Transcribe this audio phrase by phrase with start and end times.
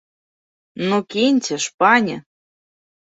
[0.87, 2.17] Ну, кіньце ж, пане!